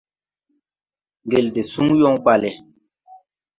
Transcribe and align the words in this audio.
Ŋgel 1.25 1.47
de 1.55 1.61
suŋ 1.71 1.87
yɔŋ 1.99 2.15
bale. 2.25 2.49